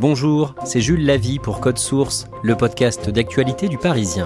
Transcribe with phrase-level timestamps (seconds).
[0.00, 4.24] Bonjour, c'est Jules Lavie pour Code Source, le podcast d'actualité du Parisien.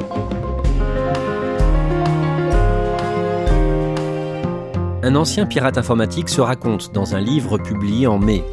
[5.03, 8.45] Un ancien pirate informatique se raconte dans un livre publié en mai.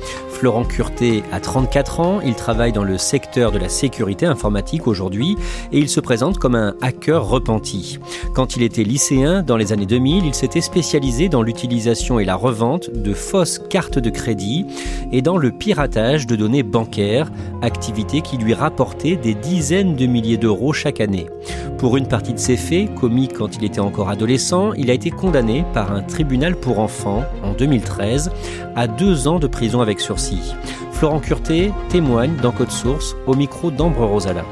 [0.42, 5.38] Florent Curté a 34 ans, il travaille dans le secteur de la sécurité informatique aujourd'hui
[5.72, 8.00] et il se présente comme un hacker repenti.
[8.33, 12.33] Quand il était lycéen, dans les années 2000, il s'était spécialisé dans l'utilisation et la
[12.33, 14.66] revente de fausses cartes de crédit
[15.11, 20.38] et dans le piratage de données bancaires, activité qui lui rapportait des dizaines de milliers
[20.38, 21.28] d'euros chaque année.
[21.78, 25.09] Pour une partie de ces faits, commis quand il était encore adolescent, il a été
[25.09, 28.31] condamné par un tribunal pour enfants en 2013
[28.76, 30.31] à deux ans de prison avec sursis.
[30.92, 34.46] Florent Curté témoigne dans Code Source au micro d'Ambre Rosala.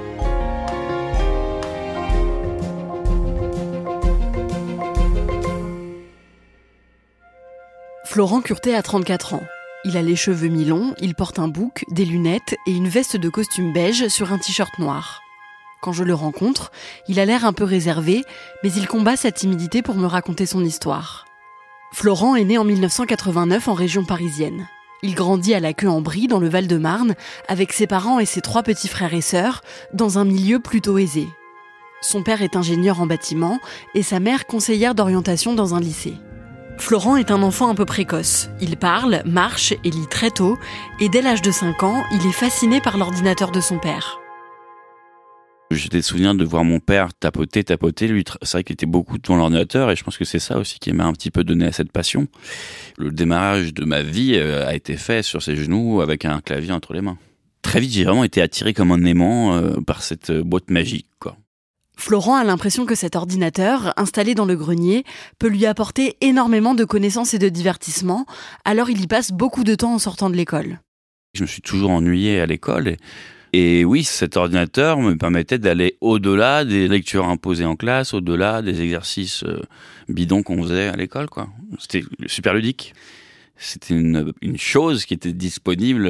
[8.05, 9.43] Florent Curté a 34 ans.
[9.85, 13.29] Il a les cheveux mi-longs, il porte un bouc, des lunettes et une veste de
[13.29, 15.21] costume beige sur un t-shirt noir.
[15.81, 16.71] Quand je le rencontre,
[17.07, 18.23] il a l'air un peu réservé,
[18.63, 21.25] mais il combat sa timidité pour me raconter son histoire.
[21.93, 24.67] Florent est né en 1989 en région parisienne.
[25.01, 27.15] Il grandit à la queue en Brie dans le Val-de-Marne
[27.47, 29.61] avec ses parents et ses trois petits frères et sœurs
[29.93, 31.27] dans un milieu plutôt aisé.
[32.01, 33.59] Son père est ingénieur en bâtiment
[33.95, 36.15] et sa mère conseillère d'orientation dans un lycée.
[36.77, 38.49] Florent est un enfant un peu précoce.
[38.61, 40.57] Il parle, marche et lit très tôt
[40.99, 44.19] et dès l'âge de 5 ans, il est fasciné par l'ordinateur de son père.
[45.71, 48.07] J'ai des souvenirs de voir mon père tapoter, tapoter.
[48.07, 50.79] Lui, c'est vrai qu'il était beaucoup devant l'ordinateur et je pense que c'est ça aussi
[50.79, 52.27] qui m'a un petit peu donné à cette passion.
[52.97, 56.71] Le démarrage de ma vie euh, a été fait sur ses genoux avec un clavier
[56.71, 57.19] entre les mains.
[57.61, 61.07] Très vite, j'ai vraiment été attiré comme un aimant euh, par cette euh, boîte magique,
[61.19, 61.37] quoi.
[61.97, 65.03] Florent a l'impression que cet ordinateur, installé dans le grenier,
[65.37, 68.25] peut lui apporter énormément de connaissances et de divertissement,
[68.63, 70.79] alors il y passe beaucoup de temps en sortant de l'école.
[71.33, 72.97] Je me suis toujours ennuyé à l'école et
[73.51, 78.81] et oui, cet ordinateur me permettait d'aller au-delà des lectures imposées en classe, au-delà des
[78.81, 79.61] exercices euh,
[80.07, 81.27] bidons qu'on faisait à l'école.
[81.79, 82.93] C'était super ludique.
[83.57, 86.07] C'était une, chose qui était disponible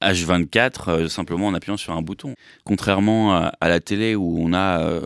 [0.00, 2.34] H24 euh, euh, simplement en appuyant sur un bouton.
[2.64, 5.00] Contrairement à, la télé où on a,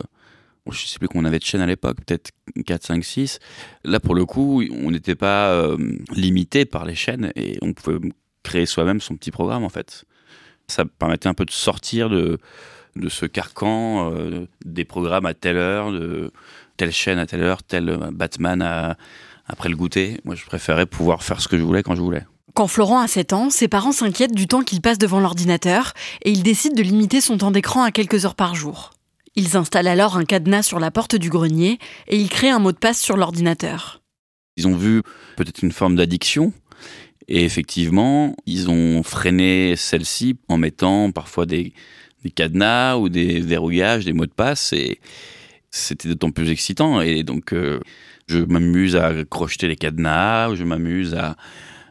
[0.71, 2.31] je sais plus qu'on avait de chaînes à l'époque, peut-être
[2.65, 3.39] 4, 5, 6.
[3.83, 5.67] Là, pour le coup, on n'était pas
[6.15, 7.99] limité par les chaînes et on pouvait
[8.41, 10.05] créer soi-même son petit programme, en fait.
[10.67, 12.39] Ça permettait un peu de sortir de,
[12.95, 16.31] de ce carcan euh, des programmes à telle heure, de
[16.77, 18.97] telle chaîne à telle heure, tel Batman à,
[19.47, 20.19] après le goûter.
[20.25, 22.25] Moi, je préférais pouvoir faire ce que je voulais quand je voulais.
[22.53, 25.93] Quand Florent a 7 ans, ses parents s'inquiètent du temps qu'il passe devant l'ordinateur
[26.23, 28.93] et ils décident de limiter son temps d'écran à quelques heures par jour.
[29.35, 32.71] Ils installent alors un cadenas sur la porte du grenier et ils créent un mot
[32.71, 34.01] de passe sur l'ordinateur.
[34.55, 35.03] Ils ont vu
[35.35, 36.53] peut-être une forme d'addiction
[37.27, 41.73] et effectivement, ils ont freiné celle-ci en mettant parfois des,
[42.35, 44.73] cadenas ou des verrouillages, des mots de passe.
[44.73, 44.99] Et
[45.71, 47.01] c'était d'autant plus excitant.
[47.01, 47.79] Et donc, euh,
[48.27, 51.35] je m'amuse à crocheter les cadenas, je m'amuse à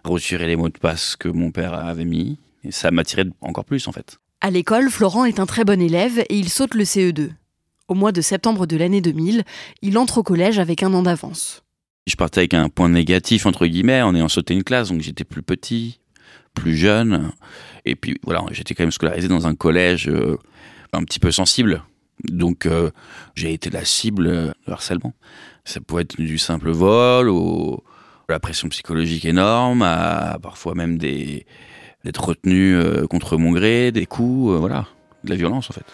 [0.05, 2.39] retirer les mots de passe que mon père avait mis.
[2.63, 4.19] Et ça m'attirait encore plus, en fait.
[4.41, 7.31] À l'école, Florent est un très bon élève et il saute le CE2.
[7.89, 9.43] Au mois de septembre de l'année 2000,
[9.83, 11.64] il entre au collège avec un an d'avance.
[12.06, 15.25] Je partais avec un point négatif, entre guillemets, en ayant sauté une classe, donc j'étais
[15.25, 16.01] plus petit,
[16.53, 17.33] plus jeune.
[17.87, 20.37] Et puis voilà, j'étais quand même scolarisé dans un collège euh,
[20.93, 21.83] un petit peu sensible.
[22.25, 22.91] Donc euh,
[23.35, 25.15] j'ai été la cible de harcèlement.
[25.65, 27.79] Ça pouvait être du simple vol, ou
[28.29, 34.59] la pression psychologique énorme, à parfois même d'être retenu euh, contre mon gré, des coups,
[34.59, 34.87] voilà,
[35.25, 35.87] de la violence en fait.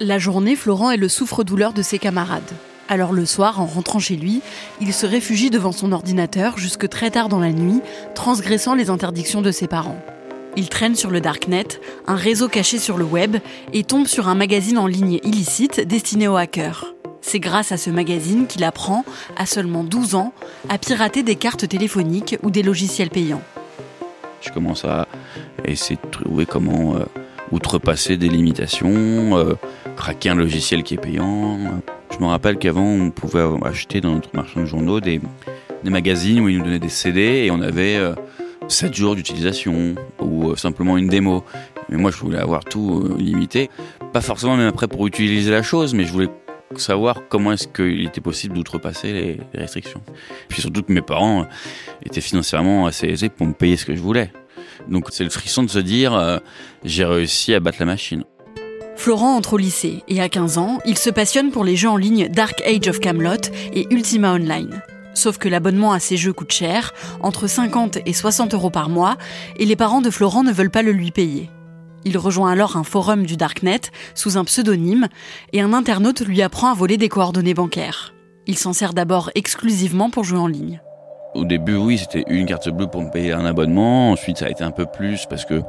[0.00, 2.54] La journée, Florent est le souffre-douleur de ses camarades.
[2.90, 4.42] Alors le soir, en rentrant chez lui,
[4.80, 7.80] il se réfugie devant son ordinateur jusque très tard dans la nuit,
[8.16, 10.02] transgressant les interdictions de ses parents.
[10.56, 11.68] Il traîne sur le Darknet,
[12.08, 13.36] un réseau caché sur le web,
[13.72, 16.84] et tombe sur un magazine en ligne illicite destiné aux hackers.
[17.20, 19.04] C'est grâce à ce magazine qu'il apprend,
[19.36, 20.32] à seulement 12 ans,
[20.68, 23.42] à pirater des cartes téléphoniques ou des logiciels payants.
[24.40, 25.06] Je commence à
[25.64, 27.04] essayer de trouver comment euh,
[27.52, 29.54] outrepasser des limitations, euh,
[29.96, 31.56] craquer un logiciel qui est payant.
[31.60, 35.20] Je me rappelle qu'avant, on pouvait acheter dans notre marchand de journaux des,
[35.84, 37.98] magazines où ils nous donnaient des CD et on avait
[38.68, 41.44] 7 euh, jours d'utilisation ou simplement une démo.
[41.88, 43.70] Mais moi, je voulais avoir tout limité.
[44.12, 46.28] Pas forcément même après pour utiliser la chose, mais je voulais
[46.76, 50.02] savoir comment est-ce qu'il était possible d'outrepasser les, restrictions.
[50.48, 51.46] Puis surtout que mes parents
[52.04, 54.32] étaient financièrement assez aisés pour me payer ce que je voulais.
[54.88, 56.38] Donc c'est le frisson de se dire euh,
[56.84, 58.24] j'ai réussi à battre la machine.
[59.00, 61.96] Florent entre au lycée et à 15 ans, il se passionne pour les jeux en
[61.96, 64.82] ligne Dark Age of Camelot et Ultima Online.
[65.14, 66.92] Sauf que l'abonnement à ces jeux coûte cher,
[67.22, 69.16] entre 50 et 60 euros par mois,
[69.56, 71.48] et les parents de Florent ne veulent pas le lui payer.
[72.04, 73.80] Il rejoint alors un forum du Darknet
[74.14, 75.08] sous un pseudonyme
[75.54, 78.12] et un internaute lui apprend à voler des coordonnées bancaires.
[78.46, 80.82] Il s'en sert d'abord exclusivement pour jouer en ligne.
[81.32, 84.10] Au début, oui, c'était une carte bleue pour me payer un abonnement.
[84.10, 85.62] Ensuite, ça a été un peu plus parce que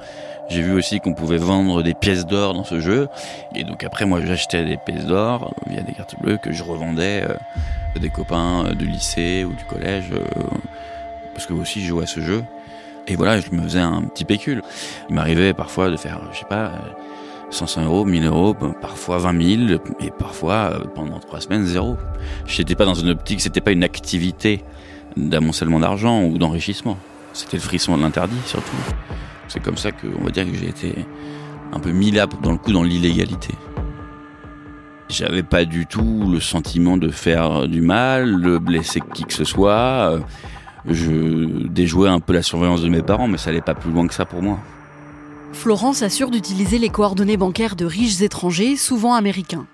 [0.50, 3.10] j'ai vu aussi qu'on pouvait vendre des pièces d'or dans ce jeu.
[3.56, 7.26] Et donc après, moi, j'achetais des pièces d'or via des cartes bleues que je revendais
[7.30, 7.36] euh,
[7.96, 10.12] à des copains euh, de lycée ou du collège.
[10.12, 10.24] Euh,
[11.36, 12.44] parce que aussi, je jouais à ce jeu.
[13.08, 14.64] Et voilà, je me faisais un petit pécule.
[15.10, 16.72] Il m'arrivait parfois de faire, je sais pas,
[17.52, 21.98] 500 euros, 1000 euros, parfois 20 000, et parfois, pendant trois semaines, zéro.
[22.48, 24.64] Je n'étais pas dans une optique, c'était pas une activité
[25.18, 26.98] d'amoncellement d'argent ou d'enrichissement.
[27.34, 28.76] C'était le frisson de l'interdit, surtout.
[29.48, 31.06] C'est comme ça que, on va dire que j'ai été
[31.72, 33.54] un peu mis là, dans le coup, dans l'illégalité.
[35.10, 39.44] J'avais pas du tout le sentiment de faire du mal, de blesser qui que ce
[39.44, 40.22] soit
[40.86, 44.08] je déjouais un peu la surveillance de mes parents, mais ça allait pas plus loin
[44.08, 44.60] que ça pour moi.
[45.54, 49.68] Florence assure d'utiliser les coordonnées bancaires de riches étrangers, souvent américains.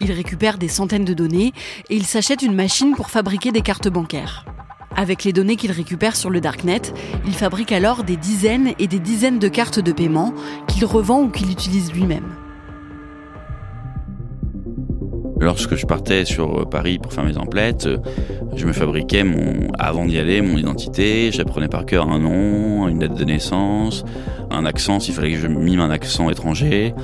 [0.00, 1.52] Il récupère des centaines de données
[1.88, 4.44] et il s'achète une machine pour fabriquer des cartes bancaires.
[4.96, 6.82] Avec les données qu'il récupère sur le Darknet,
[7.26, 10.34] il fabrique alors des dizaines et des dizaines de cartes de paiement
[10.68, 12.26] qu'il revend ou qu'il utilise lui-même.
[15.42, 17.98] Lorsque je partais sur euh, Paris pour faire mes emplettes, euh,
[18.54, 21.32] je me fabriquais mon, avant d'y aller, mon identité.
[21.32, 24.04] J'apprenais par cœur un nom, une date de naissance,
[24.52, 26.94] un accent s'il fallait que je mime un accent étranger.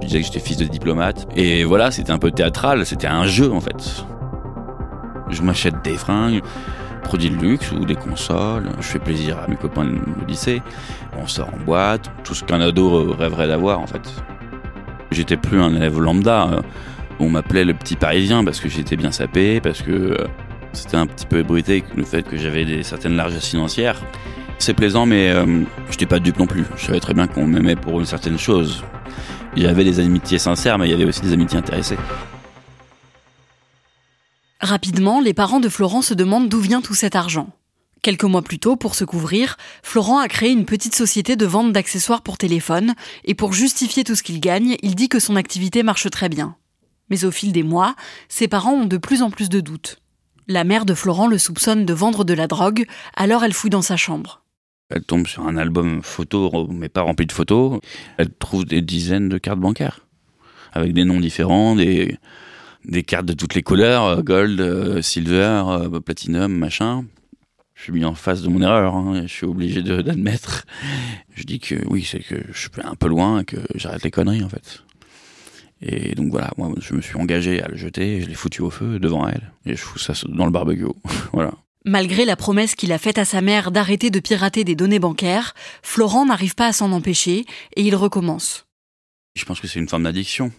[0.00, 1.26] Je disais que j'étais fils de diplomate.
[1.34, 4.04] Et voilà, c'était un peu théâtral, c'était un jeu en fait.
[5.28, 6.40] Je m'achète des fringues,
[7.08, 8.68] produits de luxe ou des consoles.
[8.80, 10.60] Je fais plaisir à mes copains de lycée.
[11.18, 14.02] On sort en boîte, tout ce qu'un ado rêverait d'avoir en fait.
[15.10, 16.62] J'étais plus un élève lambda.
[17.18, 20.26] On m'appelait le petit parisien parce que j'étais bien sapé, parce que euh,
[20.74, 24.02] c'était un petit peu ébruité le fait que j'avais des certaines largesses financières.
[24.58, 25.46] C'est plaisant, mais euh,
[25.86, 26.64] je n'étais pas dupe non plus.
[26.76, 28.84] Je savais très bien qu'on m'aimait pour une certaine chose.
[29.56, 31.96] Il y avait des amitiés sincères, mais il y avait aussi des amitiés intéressées.
[34.60, 37.50] Rapidement, les parents de Florent se demandent d'où vient tout cet argent.
[38.02, 41.72] Quelques mois plus tôt, pour se couvrir, Florent a créé une petite société de vente
[41.72, 42.94] d'accessoires pour téléphone,
[43.24, 46.56] et pour justifier tout ce qu'il gagne, il dit que son activité marche très bien.
[47.08, 47.94] Mais au fil des mois,
[48.28, 50.00] ses parents ont de plus en plus de doutes.
[50.48, 53.82] La mère de Florent le soupçonne de vendre de la drogue, alors elle fouille dans
[53.82, 54.42] sa chambre.
[54.90, 57.78] Elle tombe sur un album photo, mais pas rempli de photos.
[58.16, 60.00] Elle trouve des dizaines de cartes bancaires,
[60.72, 62.18] avec des noms différents, des,
[62.84, 67.04] des cartes de toutes les couleurs, euh, gold, euh, silver, euh, platinum, machin.
[67.74, 70.66] Je suis mis en face de mon erreur, hein, je suis obligé d'admettre.
[71.34, 74.42] Je dis que oui, c'est que je suis un peu loin, que j'arrête les conneries
[74.42, 74.82] en fait.
[75.80, 78.70] Et donc voilà, moi je me suis engagé à le jeter, je l'ai foutu au
[78.70, 80.86] feu devant elle, et je fous ça dans le barbecue.
[81.32, 81.52] voilà.
[81.84, 85.54] Malgré la promesse qu'il a faite à sa mère d'arrêter de pirater des données bancaires,
[85.82, 87.44] Florent n'arrive pas à s'en empêcher
[87.76, 88.66] et il recommence.
[89.36, 90.50] Je pense que c'est une forme d'addiction.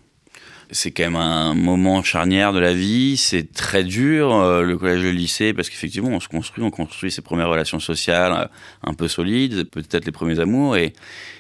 [0.71, 5.01] C'est quand même un moment charnière de la vie, c'est très dur, euh, le collège,
[5.01, 8.45] le lycée, parce qu'effectivement, on se construit, on construit ses premières relations sociales euh,
[8.83, 10.93] un peu solides, peut-être les premiers amours, et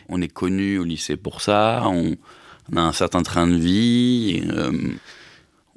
[0.07, 2.15] on est connu au lycée pour ça, on,
[2.75, 4.71] a un certain train de vie, euh,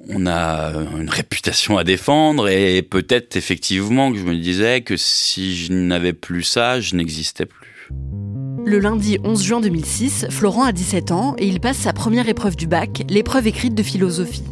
[0.08, 5.56] on a une réputation à défendre et peut-être effectivement que je me disais que si
[5.56, 7.90] je n'avais plus ça, je n'existais plus.
[8.64, 12.54] Le lundi 11 juin 2006, Florent a 17 ans et il passe sa première épreuve
[12.54, 14.44] du bac, l'épreuve écrite de philosophie.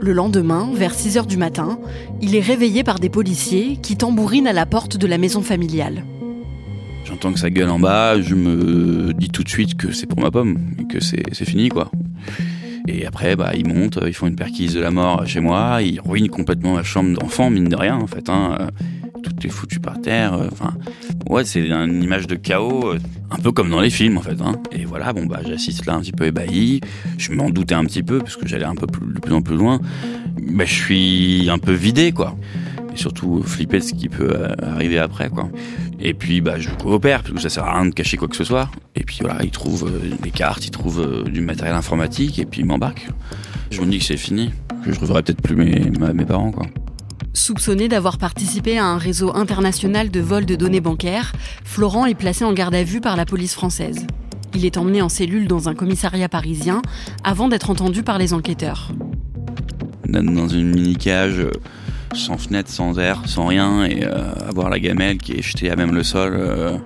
[0.00, 1.78] Le lendemain, vers 6 heures du matin,
[2.20, 6.04] il est réveillé par des policiers qui tambourinent à la porte de la maison familiale.
[7.04, 10.20] J'entends que ça gueule en bas, je me dis tout de suite que c'est pour
[10.20, 10.58] ma pomme
[10.88, 11.90] que c'est fini quoi.
[12.88, 16.00] Et après, bah, ils montent, ils font une perquise de la mort chez moi, ils
[16.00, 18.28] ruinent complètement ma chambre d'enfant, mine de rien, en fait.
[18.28, 18.70] Hein.
[19.22, 20.38] Tout est foutu par terre.
[20.50, 20.74] Enfin,
[21.28, 22.94] ouais, c'est une image de chaos,
[23.30, 24.40] un peu comme dans les films, en fait.
[24.40, 24.54] Hein.
[24.72, 26.80] Et voilà, bon, bah, j'assiste là un petit peu ébahi.
[27.18, 29.42] Je m'en doutais un petit peu, parce que j'allais un peu plus, de plus en
[29.42, 29.80] plus loin.
[30.40, 32.36] Mais je suis un peu vidé, quoi
[32.92, 35.48] et surtout flipper de ce qui peut euh, arriver après quoi.
[36.00, 38.36] Et puis bah je coopère parce que ça sert à rien de cacher quoi que
[38.36, 38.70] ce soit.
[38.94, 42.44] Et puis voilà, ils trouvent euh, des cartes, ils trouvent euh, du matériel informatique et
[42.44, 43.08] puis ils m'embarquent.
[43.70, 44.50] Je me dis que c'est fini,
[44.84, 46.66] que je reverrai peut-être plus mes, mes parents quoi.
[47.34, 51.32] Soupçonné d'avoir participé à un réseau international de vol de données bancaires,
[51.64, 54.06] Florent est placé en garde à vue par la police française.
[54.54, 56.82] Il est emmené en cellule dans un commissariat parisien
[57.24, 58.92] avant d'être entendu par les enquêteurs.
[60.08, 61.46] Dans une mini-cage
[62.14, 65.76] sans fenêtre, sans air, sans rien, et euh, avoir la gamelle qui est jetée à
[65.76, 66.76] même le sol euh,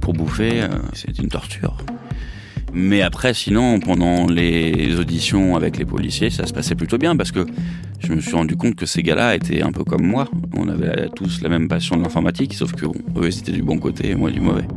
[0.00, 1.76] pour bouffer, euh, c'est une torture.
[2.78, 7.32] Mais après, sinon, pendant les auditions avec les policiers, ça se passait plutôt bien parce
[7.32, 7.46] que
[8.00, 10.28] je me suis rendu compte que ces gars-là étaient un peu comme moi.
[10.54, 14.10] On avait tous la même passion de l'informatique, sauf que eux, étaient du bon côté
[14.10, 14.68] et moi du mauvais.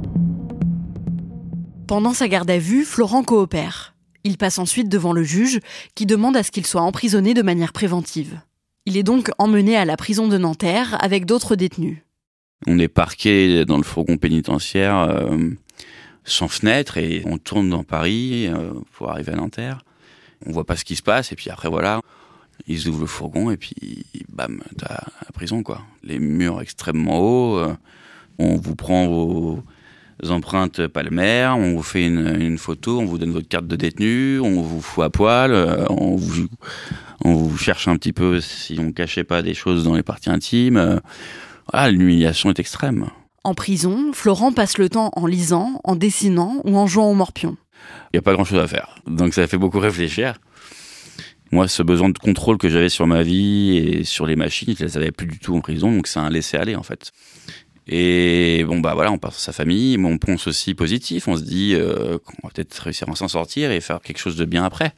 [1.87, 3.95] Pendant sa garde à vue, Florent coopère.
[4.23, 5.59] Il passe ensuite devant le juge
[5.93, 8.39] qui demande à ce qu'il soit emprisonné de manière préventive.
[8.85, 11.97] Il est donc emmené à la prison de Nanterre avec d'autres détenus.
[12.65, 15.49] On est parqué dans le fourgon pénitentiaire euh,
[16.29, 19.83] sans fenêtre et on tourne dans Paris euh, pour arriver à Nanterre.
[20.45, 22.01] On voit pas ce qui se passe et puis après voilà,
[22.67, 25.81] ils ouvrent le fourgon et puis bam, t'as la prison quoi.
[26.03, 27.75] Les murs extrêmement hauts, euh,
[28.37, 29.63] on vous prend vos
[30.29, 34.39] empreintes palmaires, on vous fait une, une, photo, on vous donne votre carte de détenu,
[34.39, 35.53] on vous fout à poil,
[35.89, 36.47] on vous
[37.25, 40.29] on vous cherche un petit peu si on cachait pas des choses dans les parties
[40.29, 41.01] intimes.
[41.71, 43.09] Voilà, l'humiliation est extrême.
[43.43, 47.57] En prison, Florent passe le temps en lisant, en dessinant ou en jouant au morpion.
[48.11, 48.95] Il n'y a pas grand-chose à faire.
[49.07, 50.35] Donc ça fait beaucoup réfléchir.
[51.51, 54.85] Moi, ce besoin de contrôle que j'avais sur ma vie et sur les machines, je
[54.85, 57.11] les avais plus du tout en prison, donc c'est un laisser-aller en fait.
[57.87, 61.27] Et bon, bah voilà, on part sur sa famille, mais on pense aussi positif.
[61.27, 64.35] On se dit euh, qu'on va peut-être réussir à s'en sortir et faire quelque chose
[64.35, 64.93] de bien après.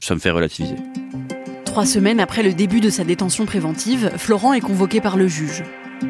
[0.00, 0.74] Ça me fait relativiser.
[1.64, 5.62] Trois semaines après le début de sa détention préventive, Florent est convoqué par le juge.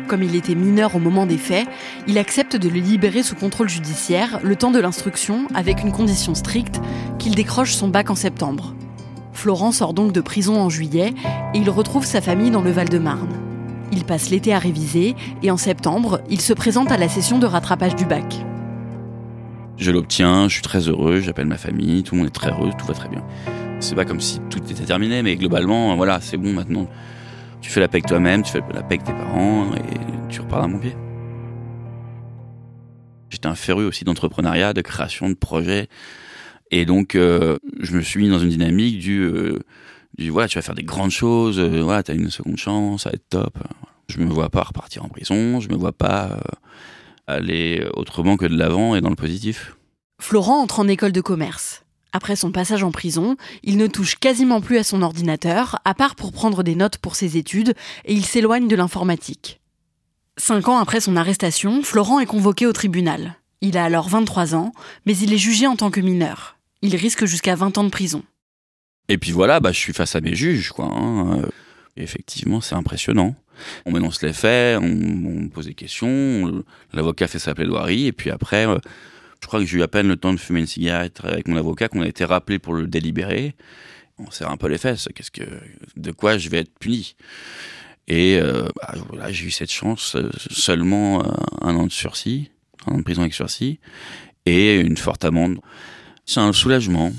[0.08, 1.66] Comme il était mineur au moment des faits,
[2.06, 6.34] il accepte de le libérer sous contrôle judiciaire le temps de l'instruction avec une condition
[6.34, 6.80] stricte
[7.18, 8.74] qu'il décroche son bac en septembre.
[9.32, 11.12] Florent sort donc de prison en juillet
[11.54, 13.34] et il retrouve sa famille dans le Val-de-Marne.
[13.92, 17.46] Il passe l'été à réviser et en septembre, il se présente à la session de
[17.46, 18.44] rattrapage du bac.
[19.76, 22.70] Je l'obtiens, je suis très heureux, j'appelle ma famille, tout le monde est très heureux,
[22.78, 23.22] tout va très bien.
[23.78, 26.88] C'est pas comme si tout était terminé, mais globalement, voilà, c'est bon maintenant.
[27.66, 30.40] Tu fais la paix avec toi-même, tu fais la paix avec tes parents et tu
[30.40, 30.94] repars à mon pied.
[33.28, 35.88] J'étais un féru aussi d'entrepreneuriat, de création de projets.
[36.70, 39.58] Et donc, euh, je me suis mis dans une dynamique du, euh,
[40.16, 43.08] du voilà, tu vas faire des grandes choses, euh, voilà, t'as une seconde chance, ça
[43.08, 43.58] va être top.
[44.10, 46.38] Je me vois pas repartir en prison, je me vois pas
[47.26, 49.76] aller autrement que de l'avant et dans le positif.
[50.20, 51.82] Florent entre en école de commerce.
[52.12, 56.14] Après son passage en prison, il ne touche quasiment plus à son ordinateur, à part
[56.14, 59.60] pour prendre des notes pour ses études, et il s'éloigne de l'informatique.
[60.38, 63.36] Cinq ans après son arrestation, Florent est convoqué au tribunal.
[63.60, 64.72] Il a alors 23 ans,
[65.06, 66.56] mais il est jugé en tant que mineur.
[66.82, 68.22] Il risque jusqu'à 20 ans de prison.
[69.08, 70.86] Et puis voilà, bah, je suis face à mes juges, quoi.
[70.86, 71.42] Hein.
[71.96, 73.34] effectivement, c'est impressionnant.
[73.86, 78.66] On m'énonce les faits, on, pose des questions, l'avocat fait sa plaidoirie, et puis après,
[78.66, 78.78] euh,
[79.42, 81.56] je crois que j'ai eu à peine le temps de fumer une cigarette avec mon
[81.56, 83.54] avocat, qu'on a été rappelé pour le délibérer.
[84.18, 85.08] On serre un peu les fesses.
[85.14, 85.44] Qu'est-ce que,
[85.96, 87.14] de quoi je vais être puni?
[88.08, 91.28] Et euh, bah, voilà, j'ai eu cette chance, euh, seulement euh,
[91.60, 92.50] un an de sursis,
[92.86, 93.78] un an de prison avec sursis,
[94.46, 95.58] et une forte amende.
[96.24, 97.12] C'est un soulagement.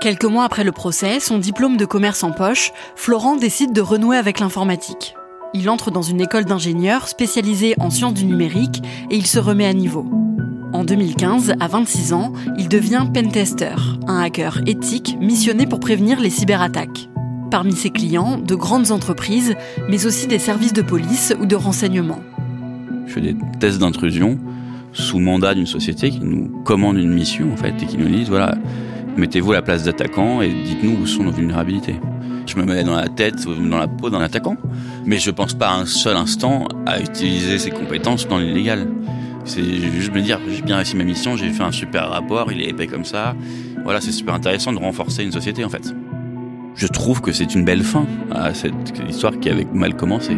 [0.00, 4.16] Quelques mois après le procès, son diplôme de commerce en poche, Florent décide de renouer
[4.16, 5.14] avec l'informatique.
[5.54, 9.64] Il entre dans une école d'ingénieurs spécialisée en sciences du numérique et il se remet
[9.64, 10.06] à niveau.
[10.74, 13.74] En 2015, à 26 ans, il devient pentester,
[14.06, 17.08] un hacker éthique missionné pour prévenir les cyberattaques.
[17.50, 19.54] Parmi ses clients, de grandes entreprises,
[19.88, 22.20] mais aussi des services de police ou de renseignement.
[23.06, 24.38] Je fais des tests d'intrusion
[24.92, 28.24] sous mandat d'une société qui nous commande une mission en fait et qui nous dit
[28.24, 28.54] voilà,
[29.18, 31.96] mettez-vous à la place d'attaquant et dites-nous où sont nos vulnérabilités.
[32.46, 34.56] Je me mets dans la tête, dans la peau d'un attaquant.
[35.04, 38.88] Mais je pense pas un seul instant à utiliser ses compétences dans l'illégal.
[39.44, 42.60] C'est juste me dire, j'ai bien réussi ma mission, j'ai fait un super rapport, il
[42.60, 43.34] est épais comme ça.
[43.84, 45.94] Voilà, c'est super intéressant de renforcer une société en fait.
[46.74, 48.72] Je trouve que c'est une belle fin à cette
[49.08, 50.36] histoire qui avait mal commencé.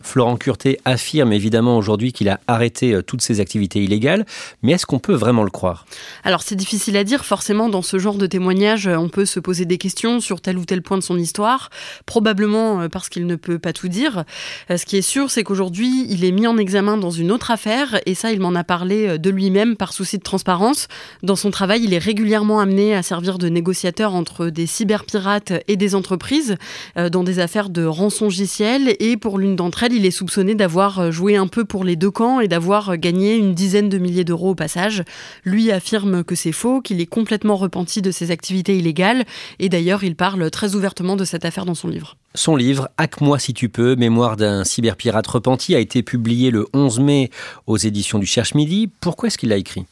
[0.00, 4.26] Florent Curté affirme évidemment aujourd'hui qu'il a arrêté euh, toutes ses activités illégales,
[4.62, 5.86] mais est-ce qu'on peut vraiment le croire?
[6.24, 9.64] Alors c'est difficile à dire, forcément dans ce genre de témoignage, on peut se poser
[9.64, 11.70] des questions sur tel ou tel point de son histoire,
[12.06, 14.24] probablement euh, parce qu'il ne peut pas tout dire.
[14.70, 17.50] Euh, ce qui est sûr, c'est qu'aujourd'hui, il est mis en examen dans une autre
[17.50, 20.88] affaire, et ça, il m'en a parlé de lui-même par souci de transparence.
[21.22, 25.76] Dans son travail, il est régulièrement amené à servir de négociateur entre des cyberpirates et
[25.76, 26.56] des entreprises
[26.96, 31.36] dans des affaires de rançongiciel, et pour l'une d'entre elles, il est soupçonné d'avoir joué
[31.36, 34.54] un peu pour les deux camps et d'avoir gagné une dizaine de milliers d'euros au
[34.54, 35.02] passage.
[35.44, 39.24] Lui affirme que c'est faux, qu'il est complètement repenti de ses activités illégales,
[39.58, 42.16] et d'ailleurs il parle très ouvertement de cette affaire dans son livre.
[42.34, 47.00] Son livre, Hack-moi si tu peux, mémoire d'un cyberpirate repenti, a été publié le 11
[47.00, 47.30] mai
[47.66, 48.90] aux éditions du Cherche Midi.
[49.00, 49.86] Pourquoi est-ce qu'il l'a écrit?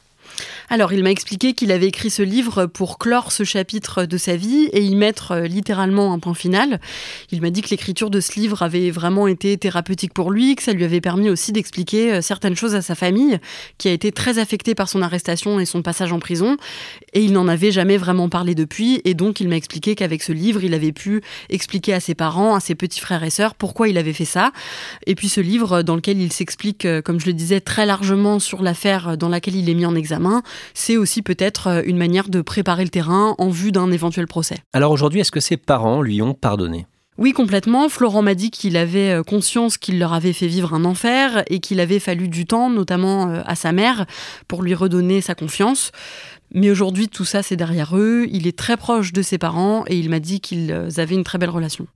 [0.71, 4.37] Alors, il m'a expliqué qu'il avait écrit ce livre pour clore ce chapitre de sa
[4.37, 6.81] vie et y mettre euh, littéralement un point final.
[7.31, 10.63] Il m'a dit que l'écriture de ce livre avait vraiment été thérapeutique pour lui, que
[10.63, 13.39] ça lui avait permis aussi d'expliquer euh, certaines choses à sa famille,
[13.79, 16.57] qui a été très affectée par son arrestation et son passage en prison.
[17.13, 19.03] Et il n'en avait jamais vraiment parlé depuis.
[19.05, 22.55] Et donc, il m'a expliqué qu'avec ce livre, il avait pu expliquer à ses parents,
[22.55, 24.53] à ses petits frères et sœurs, pourquoi il avait fait ça.
[25.07, 28.39] Et puis, ce livre dans lequel il s'explique, euh, comme je le disais, très largement
[28.39, 30.43] sur l'affaire dans laquelle il est mis en examen,
[30.75, 34.57] c'est aussi peut-être euh, une manière de préparer le terrain en vue d'un éventuel procès.
[34.73, 36.87] Alors aujourd'hui, est-ce que ses parents lui ont pardonné?
[37.17, 37.89] Oui, complètement.
[37.89, 41.61] Florent m'a dit qu'il avait euh, conscience qu'il leur avait fait vivre un enfer et
[41.61, 44.07] qu'il avait fallu du temps, notamment euh, à sa mère,
[44.49, 45.93] pour lui redonner sa confiance.
[46.53, 48.27] Mais aujourd'hui, tout ça, c'est derrière eux.
[48.31, 51.39] Il est très proche de ses parents et il m'a dit qu'ils avaient une très
[51.39, 51.87] belle relation.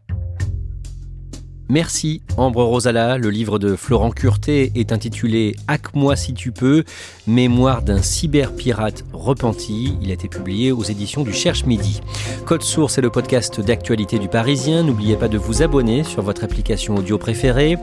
[1.71, 3.19] Merci Ambre Rosala.
[3.19, 6.85] Le livre de Florent Curté est intitulé Hack-moi si tu peux,
[7.27, 9.95] mémoire d'un cyberpirate repenti.
[10.01, 12.01] Il a été publié aux éditions du Cherche Midi.
[12.47, 14.83] Code Source est le podcast d'actualité du Parisien.
[14.83, 17.77] N'oubliez pas de vous abonner sur votre application audio préférée.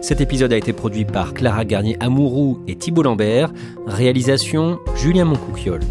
[0.00, 3.52] Cet épisode a été produit par Clara Garnier-Amouroux et Thibault Lambert.
[3.86, 5.82] Réalisation Julien Moncouquiole.